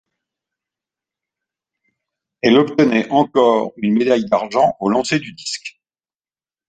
Elle 2.41 2.57
obtenait 2.57 3.07
encore 3.11 3.71
une 3.77 3.93
médaille 3.93 4.25
d'argent 4.25 4.75
au 4.79 4.89
lancer 4.89 5.19
du 5.19 5.31
disque. 5.33 5.79